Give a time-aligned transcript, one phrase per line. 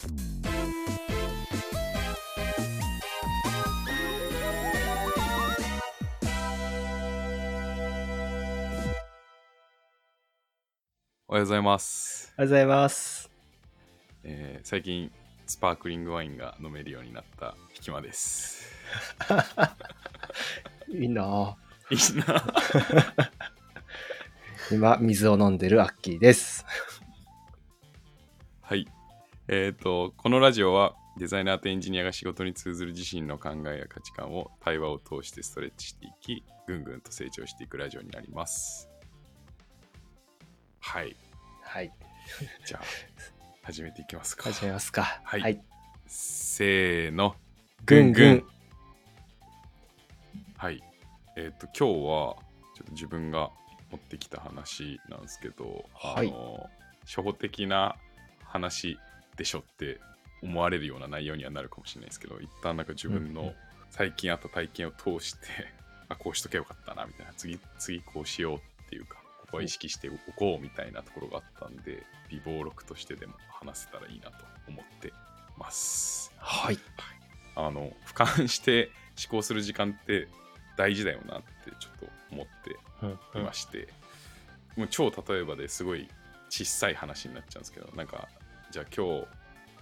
[0.00, 0.04] お
[11.32, 12.32] はようございます。
[12.38, 13.28] おはようございます。
[14.22, 15.10] えー最近、
[15.48, 18.70] スパークリングワインが飲めるようになったひきまです。
[20.88, 22.44] いいなぁいいな。
[24.70, 26.64] 今、水を飲んでるアッキーです。
[28.60, 28.86] はい。
[29.50, 38.90] えっ、と、このラジオはデザイナーとエンジニアが仕事に通ずる自身の考えや価値観を対話を通してストレッチしていき、ぐんぐんと成長していくラジオになります。
[40.80, 41.16] はい。
[41.62, 41.90] はい。
[42.66, 42.82] じゃあ、
[43.64, 44.52] 始めていきますか。
[44.52, 45.22] 始めますか。
[45.24, 45.64] はいはい。
[46.06, 47.34] せーの。
[47.86, 48.46] ぐんぐん。
[50.58, 50.82] はい。
[51.36, 52.36] えっ、と、今日は、
[52.76, 53.50] ちょっと自分が
[53.90, 56.68] 持ってきた話なんですけど、はいあの、
[57.06, 57.96] 初歩的な
[58.44, 58.98] 話
[59.38, 60.00] でしょって
[60.42, 63.54] 思われるような内容にはなるかもしれないですけど、一旦なんか自分のうんうん
[63.90, 65.46] 最近あった体験を通して、
[66.08, 75.12] あ、こうしとけばよかったな、みたいな、次、次こうしようっていうか、ここは意識しておこうみたいなところがあったんで、微暴録としてでも話せたらいいなと思って
[75.56, 76.32] ます。
[76.36, 76.78] はい。
[77.56, 80.28] あの俯瞰して思考する時間って
[80.76, 82.76] 大事だよなってちょっと思って
[83.34, 83.88] うんいまして、
[84.76, 86.08] もう超例えばですごい
[86.50, 88.28] 小さい話になっちゃうんですけどなんか
[88.70, 89.26] じゃあ今日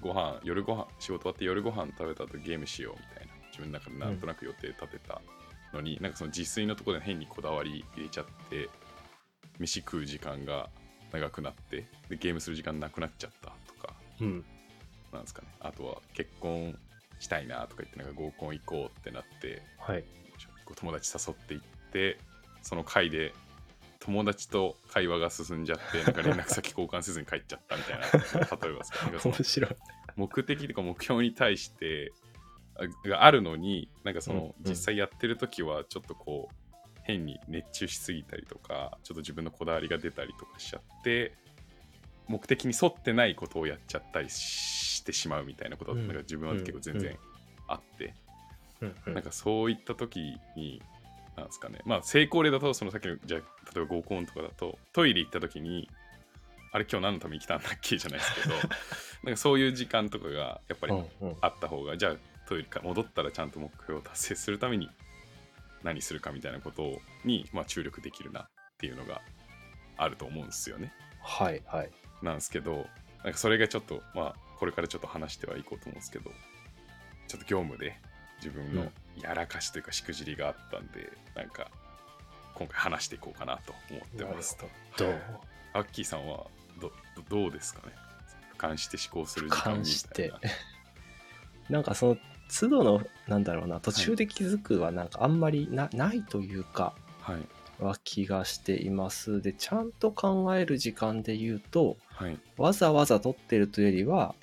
[0.00, 5.20] ご飯夜ご飯仕事終わって夜ご飯食べた後ゲームしようみたいな自分の中でなんとなく予定立てた
[5.72, 8.68] のに、なんかその自炊のところで変にこだわり入れちゃって
[9.58, 10.68] 飯食う時間が
[11.12, 14.44] 長くなってでゲームする時間なくなっちゃったとかうん。
[15.12, 16.76] なんですかねあとは結婚
[17.18, 20.04] したいなとか言ってなんか合コン行こうってなってはい。
[20.74, 21.60] 友達誘っていっ
[21.92, 22.18] て
[22.62, 23.32] その回で
[24.06, 28.06] 友達と会話が進んじゃってなんか連絡先交換せずに帰っちゃったみたいな。
[28.06, 29.70] 例えば面白い。
[30.14, 32.12] 目的とか目標に対して
[32.76, 36.54] あがあるのになんかその、実際やってる時はちょっとこう
[37.02, 41.32] 変に熱中しすぎたりとかちょっと自分のこだわりが出たりとかしちゃって
[42.28, 47.18] 目的に沿ってないことをやっちゃったりしてしまうみたいなことが、うんなんか自分は結構全然うん。
[47.68, 48.14] あって、
[49.06, 50.80] なんかそういった時に
[51.36, 53.40] なんですかねまあ成功例だとそのさっきのじゃあ
[53.74, 55.88] 例えば合コンとかだとトイレ行った時に
[56.72, 58.54] あれ今日何のために来たんだっけじゃないですけど
[59.24, 62.16] なんかそういう時間とかがやっぱりうんうんあった方が、じゃあ
[62.46, 64.88] トイレから戻ったらちゃんと目標を達成するために
[65.82, 68.48] 何するかみたいなことに、まあ、注力できるなっ
[68.78, 69.22] ていうのが
[69.96, 70.92] あると思うんですよね。
[71.22, 71.62] はい。
[71.66, 71.90] はい。
[72.22, 72.86] なんですけど
[73.24, 76.30] なんかそれがちょっとまあこれからちょっと話してはいこうと思うんですけど
[77.28, 77.98] ちょっと業務で
[78.38, 78.90] 自分の
[79.22, 81.70] やらかしというかしくじりがあったんで、なんか
[82.54, 84.68] 今回話していこうかなと思ってますと。
[84.98, 85.20] どう
[85.74, 86.46] アッキーさんは
[86.80, 86.90] ど
[87.28, 87.92] どどうですかね？
[88.56, 90.40] 俯瞰して思考する時間みたていな。。
[91.68, 92.16] なんかその、
[92.48, 97.38] 都度の、なんだろうな、途中で気づくはなんかあんまりな,、ないというか、はい
[97.82, 99.42] は気がしています。
[99.42, 104.34] で、ちゃんと考える時間で言うと、はいわざわざ撮ってるというよりは、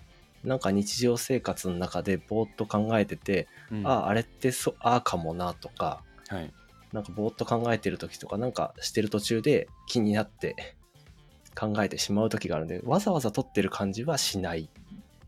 [0.43, 6.53] なんか日常生活の中でぼーっと考えてて、うんああ、あれってそ、ああかもなとか、はい
[6.91, 10.55] なんかぼーっと考えてる時とか、なんかしてる途中で気になって
[11.59, 14.67] 考えてしまう時があるんで、わざわざ撮ってる感じはしないっ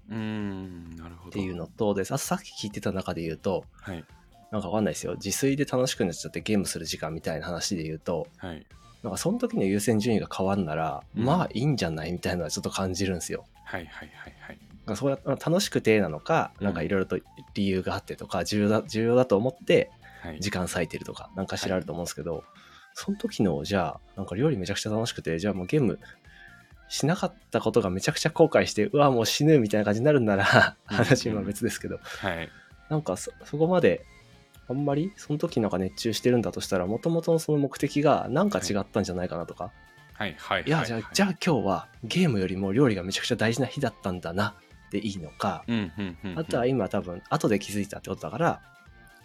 [0.10, 1.32] うーんなるほど。
[1.32, 4.04] ていうのと、で、あさっき聞いてた中で言うと、はい
[4.52, 5.16] なんかわかんないですよ。
[5.16, 8.66] 自炊で楽しくなっちゃってゲームする時間みたいな話で言うと、はい
[9.04, 13.46] なんかその時の優先順位が変わんなら、うんまあいいんじゃないみたいなのはちょっと感じるんですよ。
[13.64, 14.60] はいはいはいはい。
[14.94, 16.66] それは楽しくてなのか、うん。
[16.66, 17.20] なんかいろいろと
[17.54, 19.92] 理由があってとか、重要だ、重要だと思って
[20.22, 20.40] はい。
[20.40, 22.44] 時間割いてるとか、なんか知られると思うんですけど、
[22.94, 26.00] その時の、じゃあ、なんか料理めちゃくちゃ楽しくて、じゃあもうゲーム
[26.88, 32.50] しなかったことがめちゃくちゃ後悔して、うわ、もう死ぬみたいな感じになるんなら、うん話は別ですけど、はい。
[32.90, 34.06] なんかそ、そこまで、
[34.68, 39.72] あんまりその時なんか熱中してるんだとしたら、もともとのその目的がなんか違ったんじゃないかなとか、
[40.14, 40.36] はい。
[40.40, 40.64] はい。
[40.66, 44.56] いや、じゃあ、じゃあ今日はゲームよりも料理がめちゃくちゃ大事な日だったんだな
[45.00, 45.64] でいいのか、
[46.36, 48.62] あとは今多分後で気づいたってことだから、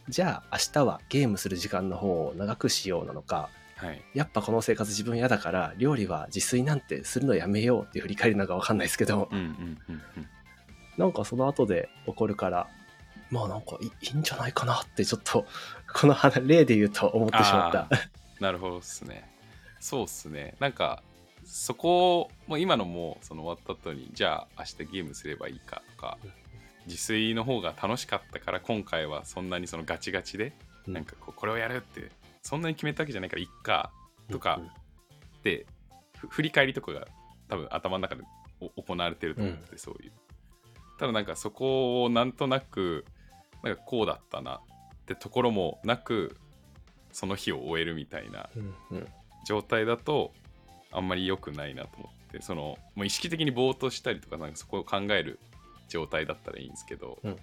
[0.08, 4.02] じゃあ明日はゲームする時間の方を長くしようなのか、はい。
[4.12, 9.78] やっぱこの生活自分嫌だから料理は自炊なんてするのやめようっていう振り返りなんかわかんないですけど、うんうん
[10.98, 12.68] なんかその後で起こるから、
[13.30, 15.46] まあなんかいいいんじゃないかなってちょっと、
[15.94, 17.88] この話例で言うと思ってしまった。
[18.38, 19.26] なるほどっすね。
[19.78, 20.56] そうっすね。
[20.60, 21.02] なんか
[21.52, 26.16] そこも今のもその終わった後にじゃあ明日ゲームすればいいかとか
[26.86, 30.52] 自炊の方が楽しかったから今回はそんなにそのガチガチで
[30.86, 30.94] うん。
[30.94, 32.12] なんかこうこれをやるって
[32.42, 33.90] そんなに決めたわけじゃないからいっか
[34.30, 34.70] とかうん
[35.42, 35.66] で
[36.16, 37.08] ふ振り返りとかが
[37.48, 38.22] 多分頭の中で
[38.60, 40.12] お行われてると思って、そういう。
[40.98, 43.06] ただなんかそこをなんとなく
[43.64, 44.60] なんかこうだったなっ
[45.06, 46.36] てところもなく
[47.10, 48.50] その日を終えるみたいな
[49.46, 50.32] 状態だと
[50.92, 55.38] あんまり良くないなと思ってそのもう意識的にぼーっとしたりとかなんかそこを考える
[55.88, 57.36] 状態だったらいいんですけど、うん。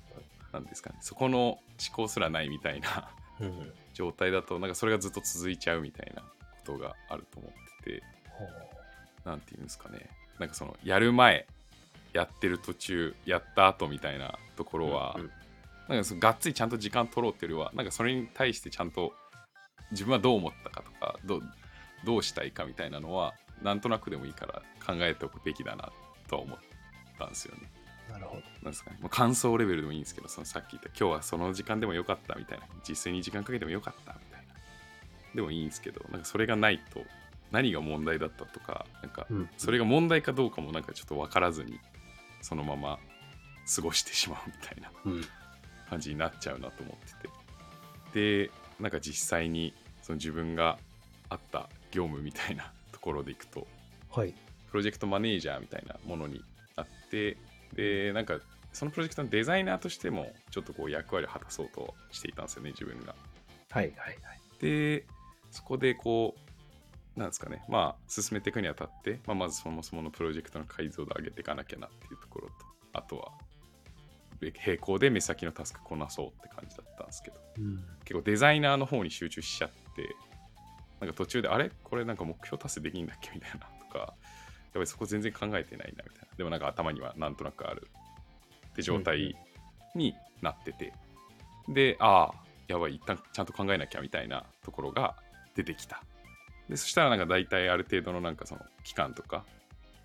[0.53, 0.97] なんですかね。
[1.01, 1.59] そこの思
[1.93, 3.09] 考すらないみたいな
[3.39, 3.73] うん。
[3.93, 6.27] 状態だとなんかそれがずっと続いちゃうみたいなこ
[6.63, 8.03] とがあると思ってて
[9.25, 10.09] なんていうんですかね。
[10.39, 11.47] なんかそのやる前
[12.13, 15.31] やってる途中やった後みたいなところは、うんうん。
[15.89, 19.13] なんかそのがっつりちゃんと時間取ろうっていうよりはなんかそれに対してちゃんと
[19.91, 21.43] 自分はどう思ったかとかどう
[22.03, 25.91] どうしたいかみたいなのはなんとなくでもいいから考えておくべきだな
[26.27, 26.57] とは思っ
[27.17, 27.69] たんですよね。
[28.09, 28.41] なるほど。
[28.61, 32.65] なんですかね、もう感想レベルでもいいんですけどそのさっき言った今日はその時間でもよかったみたいな。
[32.87, 34.53] 実際に時間かけてもよかったみたいな。
[35.35, 37.01] でもいいんですけどなんかそれがないと
[37.51, 41.79] 何が問題だったとかなんかうんそれが問題かどうかもなんかちょっと分からずに
[42.41, 42.99] そのまま
[43.75, 45.25] 過ごしてしまうみたいなうん。
[45.89, 47.29] 感じになっちゃうなと思って
[48.13, 48.47] て。
[48.47, 50.77] でなんか実際にその自分が
[51.29, 53.67] あった業務みたいな ところでいくと
[54.09, 54.33] はい。
[54.69, 56.43] プロジェクトマネージャーみたいなものに
[56.75, 57.37] なって
[57.73, 58.39] でなんか
[58.73, 63.15] そのプロジェクトのデザイナーとしてもちょっとこう役割を果たそうとしていたんですよね自分が。
[63.71, 64.41] はいはいはい。
[64.59, 65.05] で
[65.51, 66.35] そこでこ
[67.15, 72.53] うなんですかねまあ進めていくにあたって、まあ、まずそもそものプロジェクトの解像度を上げていかなきゃなっていうところと
[72.93, 73.31] あとは
[74.39, 80.15] べ並行で目先のタスクこなそうって感じだったんですけどうん結構デザイナーの方に集中しちゃって
[80.99, 81.71] なんか途中であれ？
[81.83, 83.31] これなんか目標達成できんだっけ？
[83.33, 84.15] みたいなとかやっ
[84.73, 86.37] ぱりそこ全然考えてないなみたいな。
[86.37, 87.87] でもなんか頭にはなんとなくある
[88.69, 89.35] って状態
[89.95, 90.93] になってて、
[91.67, 92.33] でああ
[92.67, 95.15] やばい一旦ちゃんと考えなきゃみたいなところが
[95.55, 96.03] 出てきた。
[96.69, 99.45] でそしたらなんか大体ある程度のなんかその期間とか、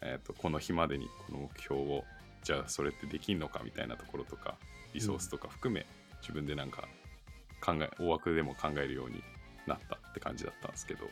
[0.01, 2.05] えー、とこの日までにこの目標を
[2.45, 4.57] じゃあそれってできんのかみたいなところとか
[4.95, 5.87] リソースとか含め、
[6.21, 6.85] 自分でなんか
[7.65, 9.23] 考え大枠でも考えるように
[9.67, 11.07] なったって感じだったんですけど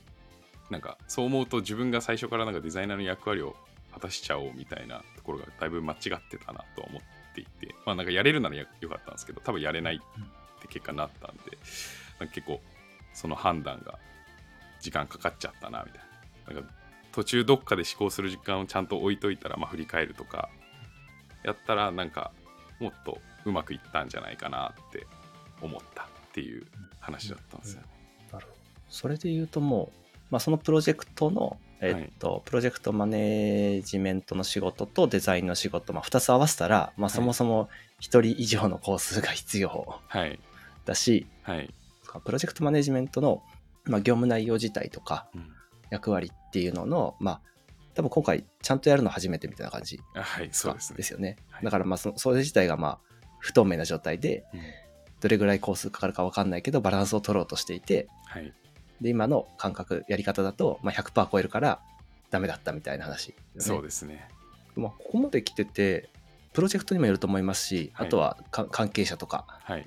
[0.71, 3.57] なんかそう思うと自分が最初からなんかデザイナーの役割を
[3.93, 5.99] 果たしちゃおうみたいなところがだいぶ間違っ
[6.29, 11.43] てたなと思っていてまあなんかやれるならよかったんですけど多分やれないって結果になったんで
[12.19, 12.61] なんか結構
[13.13, 13.99] その判断が
[14.81, 16.03] 時間かかっちゃったなみたい
[16.49, 16.71] ななんか
[17.13, 20.49] 途中どっかで思考する時間をちゃんと置いといたらまあ振り返るとか
[21.45, 22.33] やったらなんか
[22.79, 25.07] もっとうまくいったんじゃないかなって
[25.61, 26.65] 思ったっていう
[27.01, 28.00] 話だったんですよね。
[28.91, 37.11] それで言うともう、まあ、そのプロジェクトの、えっと、プロジェクトマネージメントの仕事とデザインの仕事、まあ、2つ合わせたら、まあ、い。
[37.11, 37.69] そもそも
[38.01, 40.39] 1人以上のコースが必要はい。
[40.85, 41.73] だし、はい、
[42.25, 43.43] プロジェクトマネジメントの、
[43.85, 45.49] まあ、業務内容自体とかうん。
[45.91, 47.41] 役割っていうのの、まあ、
[47.95, 50.97] 多分今回ちゃんとやるの初めてみたいな感じあはいそうですね。
[50.99, 51.37] ですよね。
[51.51, 51.65] はい。
[51.65, 52.99] だからまあそそれ自体がまあ
[53.41, 54.61] 不透明な状態でうん。
[55.21, 58.55] どれぐらい工数かかるか分かんないけどバランスを取ろうとしていてはい
[59.01, 61.81] で今の感覚やり方だと、まあ、100%超えるから
[62.31, 64.29] ダメだったみたいな話、そうですね。
[64.77, 66.09] まあ、ここまで来てて
[66.53, 69.87] プロジェクトにもよると思いますし、はいあとはか関係者とかはい。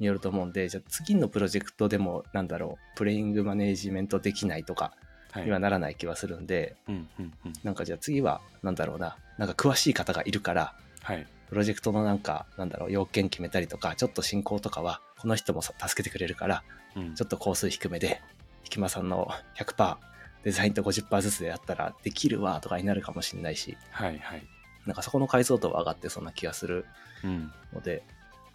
[0.00, 4.92] によると思うんでじゃあ次のプロジェクトでもなんだろうプレイングマネージメントできないとか
[5.30, 5.44] はい。
[5.44, 7.52] にはならない気はするんで、うんうんうん。
[7.62, 11.26] なんかじゃあ次はなんだろうななんか詳しい方がいるからはい。
[11.48, 16.64] プロジェクトのなんかなんだろう要件決めたりとかちょっと進行とかはこの人もさ助けてくれるから
[16.96, 17.14] うん。
[17.14, 18.20] ちょっと工数低めで
[18.64, 19.96] ひきまさんの100%
[20.42, 23.76] デザインと50%ずつでやったらできるわとかになるかもしれないし。
[23.90, 24.46] はいはい。
[24.86, 26.84] なんかそこの解像度は上がってそうな気がする
[27.22, 27.52] うん。
[27.72, 28.02] ので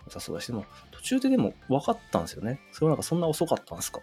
[0.05, 2.59] 良さそうだしでも途中ででも分かったんですよね。
[2.71, 4.01] それはなんかそんな遅かったんですか？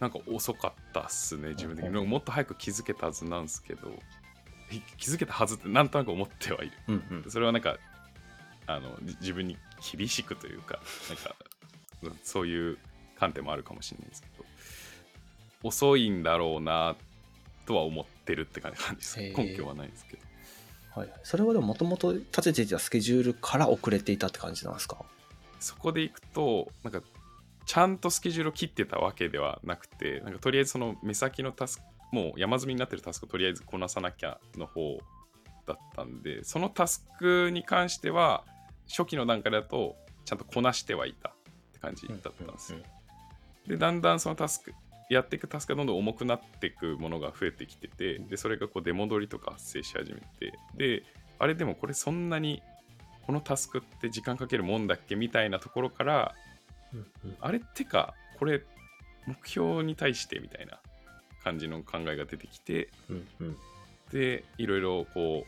[0.00, 1.90] なんか遅かったっすね自分的に。
[1.90, 3.90] うんもっと早く気づけたはずなんですけど。
[4.70, 6.72] ひ気づけたはずってなんとなく思ってはいる。
[6.88, 7.30] うんうん。
[7.30, 7.76] それはなんか
[8.66, 9.58] あのじ自分に
[9.94, 11.34] 厳しくというかなんか
[12.02, 12.78] うんそういう
[13.18, 14.31] 観点もあるかもしれないですけど
[15.62, 16.96] 遅いんだろうな
[17.66, 19.18] とは思ってるって感じです。
[19.18, 20.22] 根拠はないですけど。
[20.22, 20.32] はい
[20.94, 21.08] はい。
[21.22, 24.98] それはでももともと立てていたスケジュールから遅れていたって感じなんですか？
[25.58, 27.00] そこでいくとなんか
[27.64, 34.98] ちゃんとスケジュールを切ってたわけではなくてなんかとりあえずその目先のタスクもう山積みになってるタスクをとりあえずこなさなきゃの方
[35.66, 38.44] だったんでそのタスクに関しては
[38.86, 41.32] 初期の段階だとちゃんとこなしてはいたっ
[41.72, 42.80] て感じだったんですよ。
[43.66, 44.74] でだんだんそのタスク
[45.12, 51.02] やっていくタスクがどんどん重くなっていくものが増えてきててでそれがこう出戻りとか発生し始めてで
[51.38, 52.62] あれでもこれそんなに
[53.26, 56.34] このタスクって時間かけるもんだっけみたいなところから
[57.40, 58.62] あれってかこれ
[59.26, 60.78] 目標に対してみたいな
[61.44, 62.88] 感じの考えが出てきて
[64.12, 65.44] でいろいろこ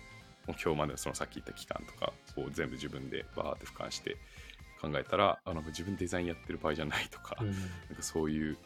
[0.46, 4.16] う目標までのそのさっき言った期間とかこう全部自分でバーって俯瞰して
[4.80, 7.48] 考えたらあなんか自分デザインやってる場合じゃないとか,、うん。
[7.48, 8.60] なんかそういうと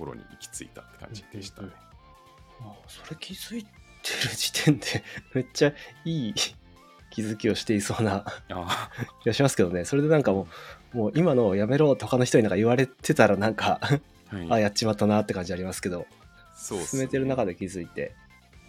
[0.00, 1.68] ころに行き着いたって感じでしたね。
[2.60, 3.68] あそれ気づいて
[4.28, 5.04] る時点で
[5.34, 5.72] めっちゃ
[6.04, 6.34] いい
[7.10, 8.90] 気づきをしていそうなあ
[9.22, 9.84] 気がしますけどね。
[9.84, 10.48] それでなんかも
[10.94, 13.78] うもう今のをやめろって他の人になんか言われてたらなんか
[14.32, 16.06] あ、はい、あやっちまったなって感じありますけど。
[16.54, 18.14] そうっす進めてる中で気づいて。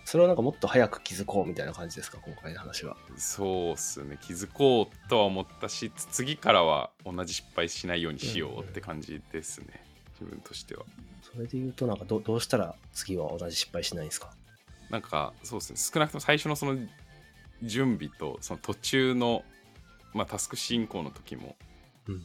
[0.03, 2.17] それをなんかもっと早く気づこうみたいな感じですか？
[2.25, 2.97] 今回の話は。
[3.17, 4.17] そうっすね。
[4.19, 9.85] 気づこうとは思ったしつ次からは同じ失敗しないようにしようって感じですね、
[10.19, 10.85] 自分としては
[11.33, 14.31] それで言うとなんかどどうしたら次は同じ失敗しないんですか？
[14.89, 15.77] なんかそうですね。
[15.77, 16.77] 少なくとも最初のその
[17.63, 19.43] 準備とその途中の、
[20.13, 21.55] まあ、タスク進行の時も、
[22.07, 22.23] うん。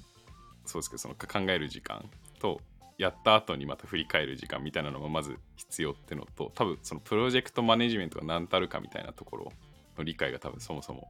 [0.65, 2.05] そうですけどその考える時間
[2.41, 2.61] と
[2.99, 9.53] やった後にまた振り返る時間みたいなのがまず必要ってのと多分そのプロジェクトマネジメントが何たるかみたいなところ
[9.97, 11.09] の理解が多分そもそも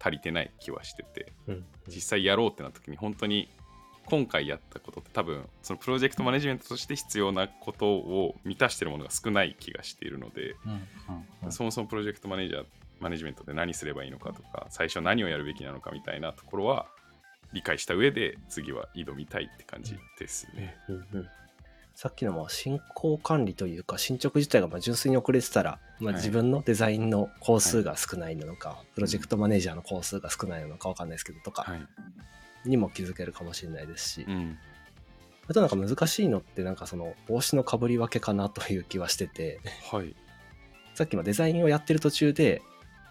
[0.00, 3.48] 足りてない気はしててうん実際やろうってなった時に本当に
[4.06, 10.54] 今回やったことって多分そのプロジェクトマネジメントとして必要なことを満たしてるものが少ない気がしているので、
[11.50, 12.64] そもそもプロジェクトマネージャー
[13.00, 16.86] マネジメントで何すればいいのかとか最初何をやるべきなのかみたいなところは
[17.52, 20.76] 理解した上で次は挑みたいって感じですね。
[20.88, 21.28] うんうん
[21.94, 26.22] さっきのまあ進行管理というか進捗自体がまあ純粋に遅れてたら、まあ、はい。
[26.22, 31.62] 自分のデザインの工数が少ないのか、プロジェクトマネージャーの工数が少ないのかわかんないですけどとか。
[31.62, 31.86] はい。
[32.64, 34.58] にも気づけるかもしれないですし、うん。
[35.48, 40.14] あとなんか難しいのってなんかその帽子のかぶり分けかなという気はしててはい。
[40.94, 42.62] さっきもデザインをやってる途中で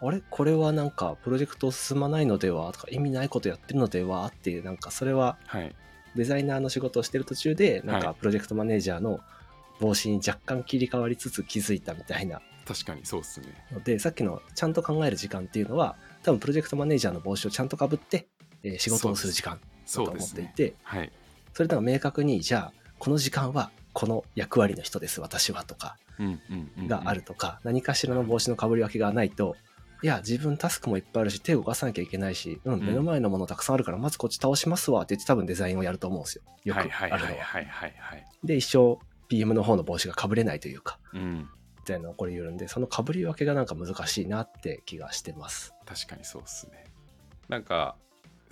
[0.02, 0.22] あれ？
[0.30, 5.76] これはなんかプロジェクト進まないのではとか意味ないことやってるのではっていうなんかそれははい。
[6.16, 9.20] デザイナーの仕事をしてる途中でなんはいかプロジェクトマネージャーの
[9.80, 13.48] 帽子に若干切り替わりつつ気づいたみたいな確かにそうっすね。
[13.72, 18.28] のでさっきのちゃんと考える時間っていうのは多分プロジェクトマネージャーの帽子をちゃんとかぶって、
[18.64, 20.26] えー仕事をする時間だと思。
[20.26, 21.12] っていてはい。
[21.54, 25.98] それでも明確にじゃあこの時間はこの役割の人です私はとか
[26.88, 27.22] がある。
[27.22, 29.56] とか、何かしらの帽子のかぶり分けがないと
[30.04, 37.32] いや自分タスクもいっぱいあるし手を動かさなきゃいけないし、うん、ん目の前のものたくさんあるからまずこっち倒しますわって言って多分デザインをやると思うんですよよくあはいるのは。
[38.44, 38.98] で一生
[39.30, 41.50] PM の方の帽子がかぶれないというかうん。
[41.78, 45.74] みたいなのが起こり得るんでそのかぶり分けがなんか難しいなって気がしてます。
[45.86, 46.86] 確かにそうっすね。
[47.48, 47.96] なんか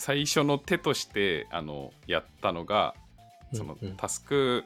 [0.02, 2.96] 最初の手としてあのやったのが
[3.54, 3.90] そのうん。
[3.90, 4.64] うんタスク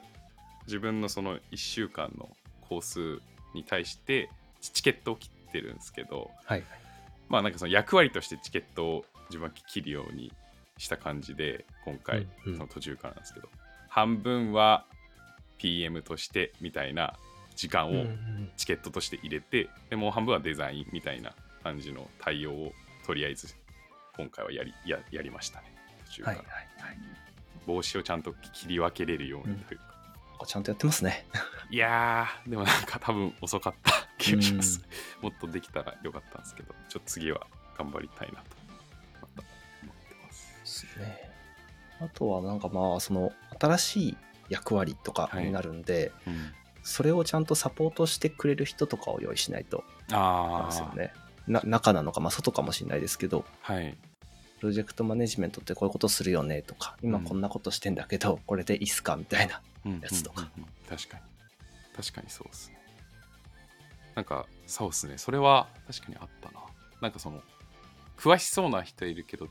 [0.66, 2.30] 自分のその1週間の
[2.68, 3.20] 工数
[3.54, 4.30] に対して
[4.62, 6.64] チケットを切ってるんですけどはい。
[7.28, 10.32] まあなんかその役割としてチケットを自分は切るように
[10.78, 12.56] した感じで今回うんうん。
[12.56, 13.48] その途中からなんですけど、
[13.90, 14.86] 半分は
[15.58, 17.12] PM としてみたいな
[17.54, 18.50] 時間をうんうん。
[18.56, 22.72] チケットとして入れてでもう半分はデザインみたいな感じの対応を
[23.06, 23.54] とりあえず
[24.16, 25.74] 今回はやりややりましたね。
[26.06, 26.56] 途中から、はいはい
[26.88, 26.98] はい。
[27.66, 29.84] 帽子をちゃんと切り分けれるようにというか、
[30.40, 31.26] あちゃんとやってますね。
[31.70, 34.80] いやーでもなんか多分遅かった気がします、
[35.20, 37.46] もっとできたらよかったんですけどちょっと次は
[37.76, 38.56] 頑張りたいなと
[39.20, 39.42] また
[39.82, 40.52] 思ってます。
[40.60, 41.30] ですね。
[42.00, 44.16] あとはなんかまあその新しい
[44.48, 46.54] 役割とかになるんで、うん。
[46.82, 49.82] それをちゃんとサポートしてくれる人とかを用意しないと。
[50.08, 51.12] なんああですよね。
[51.46, 53.96] な中なのか、まあ、外かもしれないですけどはい。
[54.60, 60.62] プロジェクトマネジメントってこういうことするよねとか今こんなことしてんだけど、これでいいっすかみたいなうんやつとかうん。
[60.62, 61.22] うんうん確かに。
[61.96, 62.78] 確かにそうですね。
[64.14, 65.18] なんかそうですね。
[65.18, 66.60] それは確かにあったな。
[67.00, 67.42] なんかその
[68.16, 69.48] 詳しそうな人いるけど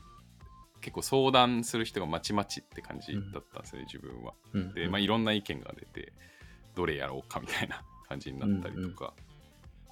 [0.80, 4.34] 結構相談する人がまちまちって感じだったんですね、自分は。
[4.52, 4.74] うん。
[4.74, 6.12] で、まあ、いろんな意見が出て
[6.74, 9.12] どれやろうかみたいな感じになったりとか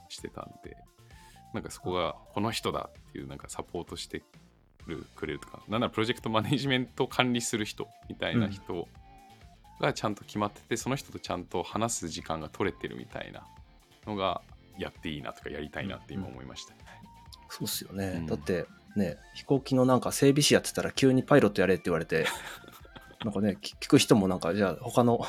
[0.09, 0.77] してたんで、
[1.55, 4.23] なんかそこがこの人だっていうなんかサポートして
[4.87, 8.87] るくれるとかなんならプロジェクトマネジメントを管理する人みたいな人
[9.81, 13.47] がちゃんと決まってて、その人とちゃんと話す時間が取れてるみたいな
[14.07, 14.43] のが
[14.79, 16.79] やっていいなとかやりたいなって今思いましたね。
[17.49, 22.27] そうっすよね、うんだってね飛行機のなんか整備士やってたら急にパイロットやれって言われて
[23.25, 25.25] なんかね聞聞く人もなんかじゃあ他の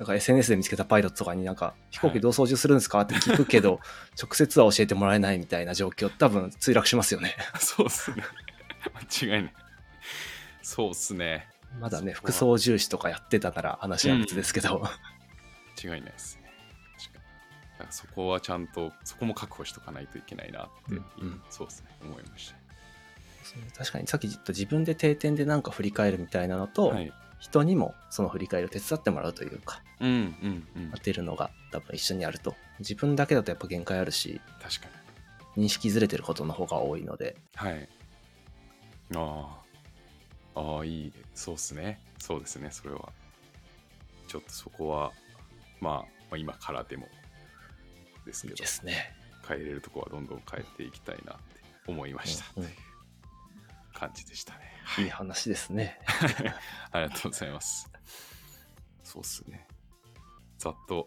[0.00, 3.80] なんか SNS で見つけたパイロットとかになんか飛行機どう操縦するんですかって聞くけど、
[4.18, 8.24] 直接は教えてもらえないみたいな状況多分墜落しますよね そうっすね。
[9.20, 9.54] 間違いない。
[10.62, 11.46] そうっすね。
[11.78, 14.80] まだね副操縦士とかやってたなら話は別ですけど、
[15.84, 16.50] 間違いないですね。
[17.78, 22.54] 確かそこはちゃんと、そこも確保しとかないといけないなって、うんうんそうですね、思いまし
[23.76, 26.94] 確かにさっき言った自分で定点でなんか振り返るみたいなのと、た。
[26.94, 27.12] はい。
[27.40, 30.90] 人にもその振り返りを手伝ってもらうというかうんうんうん。
[30.92, 34.88] 当てるのが多分一緒にあると自分だけだとやっぱ限界あるし確か
[35.56, 37.68] 認識ずれてることの方が多いのでに。
[37.68, 37.88] はい。
[39.16, 39.60] あ
[40.54, 40.60] あ。
[40.60, 41.12] ああ、いい。
[41.34, 42.00] そうっすね。
[42.18, 43.12] そうですね、それは。
[44.28, 45.12] ちょっとそこは、
[45.80, 47.08] まあ、まあ、今からでも
[48.24, 49.12] ですけどで、すね。
[49.48, 51.42] 変えれるとこはどんどん変えていきたいなって
[51.88, 52.44] 思いました。
[52.56, 52.70] うんうん
[54.00, 54.60] 感じでしたね。
[54.98, 56.00] いい話ですね。
[56.90, 57.90] ありがとうございます。
[59.04, 59.66] そうっすね。
[60.56, 61.06] ざっと、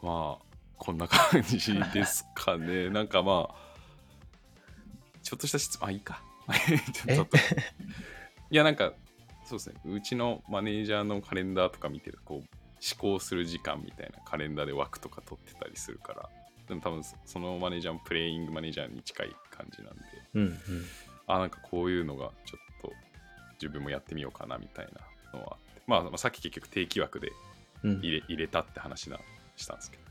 [0.00, 0.46] まあ、
[0.78, 2.90] こんな感じですかね。
[2.94, 3.54] なんかまあ、
[5.20, 6.22] ちょっとした質問、あ、いいか。
[6.92, 7.40] ちょっとい
[8.50, 8.92] や、なんか、
[9.44, 9.80] そうですね。
[9.84, 12.46] うちのマネージャーのカレンダーとか見てるこう、思
[12.98, 16.30] 考する時間みたいなカレンダーで枠とか取ってたりするから、
[16.68, 20.02] でも多分そそのマネージャーもプレイングマネージャーに近い感じなんで、
[20.34, 20.56] うんうん。
[21.26, 22.92] あなんかこういうのがちょっと
[23.54, 24.88] 自分もやってみようかなみたい
[25.32, 25.56] なのは
[25.86, 27.32] まあ、まあさっき結局定期枠で
[27.84, 29.18] うん入れ入れたって話な
[29.56, 30.02] したんですけど、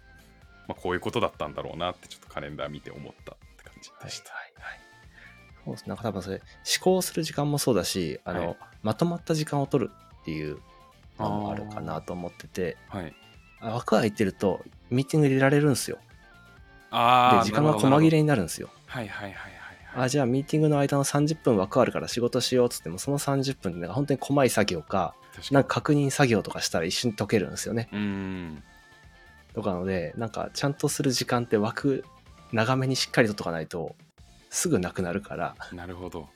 [0.67, 4.31] まあ、こういうことだったんだろうなってちょっとカレンダー見て思ったって感じはいでした。
[4.31, 4.79] はいはい。
[5.65, 5.87] そうですね。
[5.89, 6.45] なんか多分それ、思
[6.81, 9.91] 考する時間もそうだし、あの、はいまとまった時間を取る
[10.21, 10.59] っていう
[11.17, 13.11] のもあるかなと思ってて、はい、
[13.59, 15.97] あ枠空いてると、ミーティング入れられるんですよ。
[16.91, 18.23] あで、時間が細切れに。
[18.23, 18.69] になるんですよ。
[18.85, 19.54] はいはいはいはい、はい。
[19.95, 25.15] あ、じゃあミーティングの間の30分枠あるから仕事しようっつっても、その30分ってなんか本当に細い作業か、
[25.51, 27.89] なんか確認作業とかしたら一瞬解けるんですよね。
[27.91, 28.63] うーん。
[29.53, 32.03] とかので、なんかちゃんとする時間って枠
[32.51, 33.95] 長めにしっかりとっとかないと、
[34.49, 36.27] すぐなくなるから、なるほど。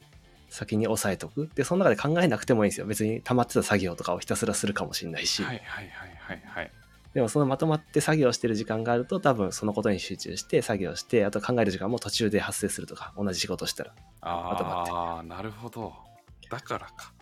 [0.50, 1.50] 先に押さえとく。
[1.56, 2.88] で、その中で考えなくてもいいんですよ。
[2.88, 5.44] 別に溜まってた作業とかをひたすらするかもしれないし。
[5.44, 6.72] はいはいはいはいはい。
[7.14, 15.94] でもそのまとまって作業してる時間があると多分そのことに集中して作業して、あと考える時間も途中で発生するとか、同じ仕事したらまとまってああ、なるほど。
[16.50, 17.14] だからか。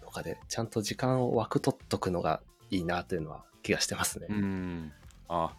[0.00, 2.40] とかで、ちゃんと時間を枠取っとくのが
[2.70, 4.26] いいなというのは気がしてますね。
[4.28, 4.92] うーん。
[5.28, 5.52] あ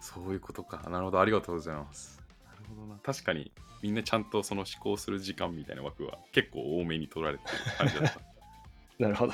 [0.00, 0.88] そういうことか。
[0.90, 1.20] なるほど。
[1.20, 2.20] ありがとうございます。
[2.44, 2.98] なるほどな。
[3.02, 3.50] 確かに、
[3.82, 8.20] みんなちゃんとその思考する時間みたいな枠は結構多めに取られてる感じだった。
[8.98, 9.32] なるほど。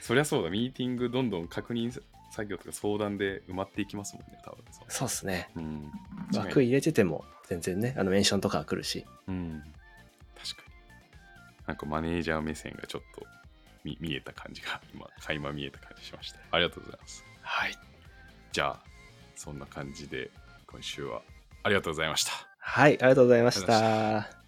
[0.00, 0.50] そりゃそうだ。
[0.50, 1.90] ミーティングどんどん確認
[2.36, 4.62] 作業とか相談で埋まっていきますもんね、多分。
[4.70, 5.48] そうそうですね。
[5.56, 5.90] うん。
[6.34, 9.06] 枠入れてても全然ね、あのメンションとかが来るし。
[9.26, 9.62] うん。
[10.36, 10.74] 確かに。
[11.66, 13.26] なんかマネージャー目線がちょっと
[13.84, 16.38] 見見えた感じが、今、垣間見えた感じしました。
[16.50, 17.24] ありがとうございます。
[17.40, 17.74] はい。
[18.52, 18.82] じゃあ、
[19.34, 20.30] そんな感じで、
[20.66, 21.22] 今週は
[21.62, 22.32] ありがとうございました。
[22.58, 24.45] はい、ありがとうございました。